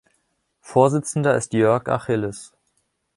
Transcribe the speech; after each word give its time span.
Vorsitzender 0.61 1.35
ist 1.35 1.53
Jörg 1.53 1.87
Achilles. 1.87 2.53